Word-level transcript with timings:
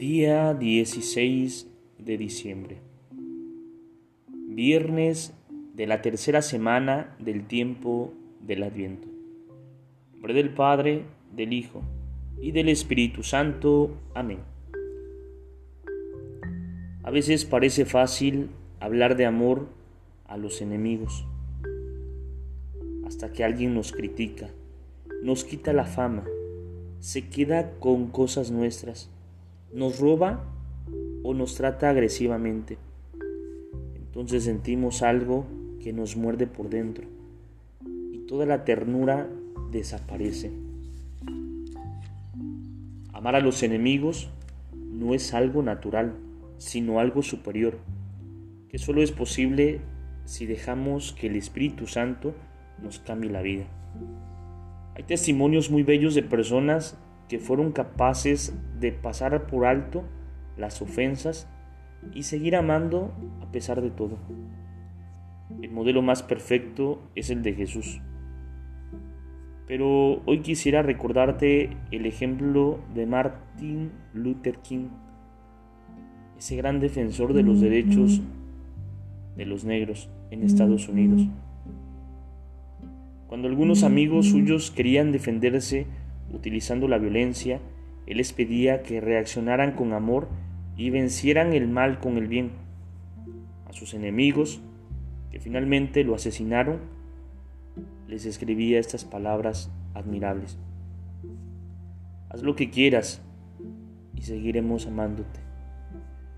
Día 0.00 0.54
16 0.54 1.66
de 1.98 2.16
diciembre. 2.16 2.78
Viernes 4.30 5.34
de 5.74 5.86
la 5.86 6.00
tercera 6.00 6.40
semana 6.40 7.14
del 7.18 7.46
tiempo 7.46 8.14
del 8.40 8.62
Adviento. 8.62 9.08
nombre 10.14 10.32
del 10.32 10.54
Padre, 10.54 11.04
del 11.36 11.52
Hijo 11.52 11.82
y 12.40 12.52
del 12.52 12.70
Espíritu 12.70 13.22
Santo. 13.22 13.90
Amén. 14.14 14.38
A 17.02 17.10
veces 17.10 17.44
parece 17.44 17.84
fácil 17.84 18.48
hablar 18.80 19.18
de 19.18 19.26
amor 19.26 19.68
a 20.24 20.38
los 20.38 20.62
enemigos, 20.62 21.26
hasta 23.04 23.32
que 23.32 23.44
alguien 23.44 23.74
nos 23.74 23.92
critica, 23.92 24.48
nos 25.22 25.44
quita 25.44 25.74
la 25.74 25.84
fama, 25.84 26.24
se 27.00 27.28
queda 27.28 27.78
con 27.80 28.06
cosas 28.06 28.50
nuestras 28.50 29.10
nos 29.72 30.00
roba 30.00 30.44
o 31.22 31.34
nos 31.34 31.54
trata 31.54 31.90
agresivamente. 31.90 32.78
Entonces 33.94 34.44
sentimos 34.44 35.02
algo 35.02 35.46
que 35.80 35.92
nos 35.92 36.16
muerde 36.16 36.46
por 36.46 36.68
dentro 36.68 37.06
y 38.12 38.18
toda 38.26 38.46
la 38.46 38.64
ternura 38.64 39.28
desaparece. 39.70 40.50
Amar 43.12 43.36
a 43.36 43.40
los 43.40 43.62
enemigos 43.62 44.30
no 44.74 45.14
es 45.14 45.34
algo 45.34 45.62
natural, 45.62 46.14
sino 46.58 47.00
algo 47.00 47.22
superior, 47.22 47.78
que 48.68 48.78
solo 48.78 49.02
es 49.02 49.12
posible 49.12 49.80
si 50.24 50.46
dejamos 50.46 51.12
que 51.12 51.26
el 51.26 51.36
Espíritu 51.36 51.86
Santo 51.86 52.34
nos 52.82 52.98
cambie 52.98 53.30
la 53.30 53.42
vida. 53.42 53.64
Hay 54.94 55.04
testimonios 55.04 55.70
muy 55.70 55.82
bellos 55.82 56.14
de 56.14 56.22
personas 56.22 56.96
que 57.30 57.38
fueron 57.38 57.70
capaces 57.70 58.52
de 58.80 58.90
pasar 58.90 59.46
por 59.46 59.64
alto 59.64 60.02
las 60.56 60.82
ofensas 60.82 61.48
y 62.12 62.24
seguir 62.24 62.56
amando 62.56 63.14
a 63.40 63.52
pesar 63.52 63.80
de 63.80 63.90
todo. 63.90 64.18
El 65.62 65.70
modelo 65.70 66.02
más 66.02 66.24
perfecto 66.24 67.00
es 67.14 67.30
el 67.30 67.44
de 67.44 67.54
Jesús. 67.54 68.00
Pero 69.68 70.22
hoy 70.26 70.40
quisiera 70.40 70.82
recordarte 70.82 71.76
el 71.92 72.04
ejemplo 72.04 72.80
de 72.96 73.06
Martin 73.06 73.92
Luther 74.12 74.58
King, 74.58 74.88
ese 76.36 76.56
gran 76.56 76.80
defensor 76.80 77.32
de 77.32 77.44
los 77.44 77.60
derechos 77.60 78.20
de 79.36 79.46
los 79.46 79.64
negros 79.64 80.10
en 80.32 80.42
Estados 80.42 80.88
Unidos. 80.88 81.28
Cuando 83.28 83.46
algunos 83.46 83.84
amigos 83.84 84.26
suyos 84.30 84.72
querían 84.72 85.12
defenderse 85.12 85.86
utilizando 86.32 86.88
la 86.88 86.98
violencia, 86.98 87.60
él 88.06 88.16
les 88.16 88.32
pedía 88.32 88.82
que 88.82 89.00
reaccionaran 89.00 89.72
con 89.72 89.92
amor 89.92 90.28
y 90.76 90.90
vencieran 90.90 91.52
el 91.52 91.68
mal 91.68 92.00
con 92.00 92.16
el 92.16 92.26
bien. 92.26 92.52
A 93.68 93.72
sus 93.72 93.94
enemigos, 93.94 94.60
que 95.30 95.38
finalmente 95.38 96.02
lo 96.04 96.14
asesinaron, 96.14 96.80
les 98.08 98.26
escribía 98.26 98.80
estas 98.80 99.04
palabras 99.04 99.70
admirables. 99.94 100.58
Haz 102.28 102.42
lo 102.42 102.56
que 102.56 102.70
quieras 102.70 103.22
y 104.14 104.22
seguiremos 104.22 104.86
amándote. 104.86 105.40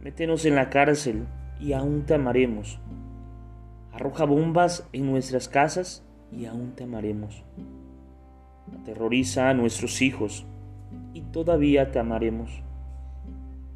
Métenos 0.00 0.44
en 0.44 0.54
la 0.54 0.68
cárcel 0.68 1.26
y 1.60 1.72
aún 1.72 2.04
te 2.04 2.14
amaremos. 2.14 2.78
Arroja 3.92 4.24
bombas 4.24 4.88
en 4.92 5.06
nuestras 5.06 5.48
casas 5.48 6.04
y 6.30 6.46
aún 6.46 6.72
te 6.74 6.84
amaremos 6.84 7.44
aterroriza 8.84 9.48
a 9.48 9.54
nuestros 9.54 10.02
hijos 10.02 10.44
y 11.14 11.22
todavía 11.22 11.90
te 11.90 11.98
amaremos. 11.98 12.62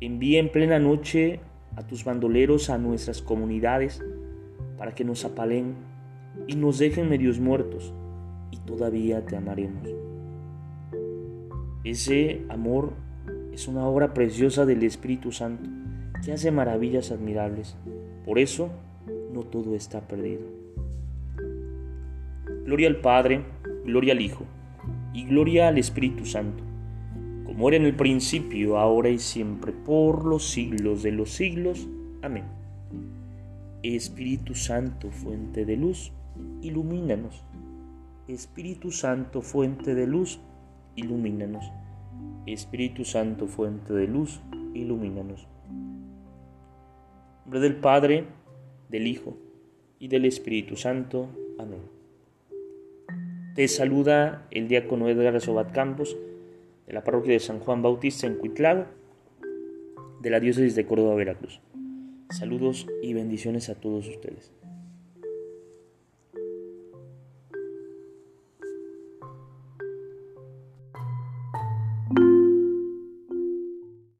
Envía 0.00 0.38
en 0.38 0.50
plena 0.50 0.78
noche 0.78 1.40
a 1.74 1.84
tus 1.84 2.04
bandoleros 2.04 2.70
a 2.70 2.78
nuestras 2.78 3.20
comunidades 3.20 4.00
para 4.78 4.94
que 4.94 5.04
nos 5.04 5.24
apalen 5.24 5.74
y 6.46 6.54
nos 6.54 6.78
dejen 6.78 7.10
medios 7.10 7.40
muertos 7.40 7.92
y 8.52 8.58
todavía 8.58 9.26
te 9.26 9.36
amaremos. 9.36 9.88
Ese 11.82 12.46
amor 12.48 12.92
es 13.52 13.66
una 13.66 13.84
obra 13.88 14.14
preciosa 14.14 14.66
del 14.66 14.84
Espíritu 14.84 15.32
Santo 15.32 15.68
que 16.24 16.30
hace 16.30 16.52
maravillas 16.52 17.10
admirables. 17.10 17.76
Por 18.24 18.38
eso 18.38 18.70
no 19.32 19.40
todo 19.40 19.74
está 19.74 20.00
perdido. 20.02 20.42
Gloria 22.64 22.86
al 22.86 23.00
Padre, 23.00 23.44
gloria 23.84 24.12
al 24.12 24.20
Hijo 24.20 24.46
y 25.12 25.24
gloria 25.24 25.68
al 25.68 25.78
Espíritu 25.78 26.24
Santo, 26.24 26.64
como 27.44 27.68
era 27.68 27.76
en 27.76 27.84
el 27.84 27.96
principio, 27.96 28.78
ahora 28.78 29.10
y 29.10 29.18
siempre, 29.18 29.72
por 29.72 30.24
los 30.24 30.48
siglos 30.50 31.02
de 31.02 31.12
los 31.12 31.30
siglos. 31.30 31.86
Amén. 32.22 32.44
Espíritu 33.82 34.54
Santo, 34.54 35.10
fuente 35.10 35.64
de 35.64 35.76
luz, 35.76 36.12
ilumínanos. 36.62 37.44
Espíritu 38.28 38.90
Santo, 38.90 39.42
fuente 39.42 39.94
de 39.94 40.06
luz, 40.06 40.40
ilumínanos. 40.96 41.70
Espíritu 42.46 43.04
Santo, 43.04 43.46
fuente 43.46 43.92
de 43.92 44.06
luz, 44.06 44.40
ilumínanos. 44.74 45.46
En 45.68 47.42
nombre 47.44 47.60
del 47.60 47.76
Padre, 47.76 48.26
del 48.88 49.06
Hijo 49.06 49.36
y 49.98 50.08
del 50.08 50.24
Espíritu 50.24 50.76
Santo. 50.76 51.28
Amén. 51.58 52.01
Te 53.54 53.68
saluda 53.68 54.46
el 54.50 54.66
diácono 54.66 55.10
Edgar 55.10 55.38
Sobat 55.38 55.72
Campos 55.72 56.16
de 56.86 56.94
la 56.94 57.04
parroquia 57.04 57.34
de 57.34 57.38
San 57.38 57.60
Juan 57.60 57.82
Bautista 57.82 58.26
en 58.26 58.36
Cuitlago, 58.36 58.86
de 60.22 60.30
la 60.30 60.40
diócesis 60.40 60.74
de 60.74 60.86
Córdoba, 60.86 61.14
Veracruz. 61.16 61.60
Saludos 62.30 62.86
y 63.02 63.12
bendiciones 63.12 63.68
a 63.68 63.74
todos 63.74 64.08
ustedes. 64.08 64.52